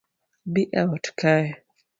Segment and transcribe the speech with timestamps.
[0.53, 1.47] Bi eot kae